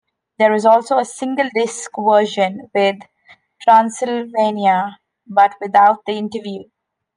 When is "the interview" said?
6.07-6.63